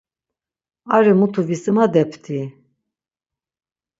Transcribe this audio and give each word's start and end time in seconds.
Ari 0.95 1.11
mutu 1.19 1.39
visimadepti? 1.49 2.39